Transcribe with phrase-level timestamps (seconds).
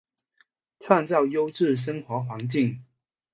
[0.79, 2.83] 创造优质生活环境